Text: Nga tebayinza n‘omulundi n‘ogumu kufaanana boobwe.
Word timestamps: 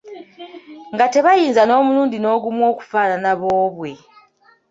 Nga 0.93 1.05
tebayinza 1.13 1.61
n‘omulundi 1.65 2.17
n‘ogumu 2.19 2.65
kufaanana 2.77 3.31
boobwe. 3.39 3.91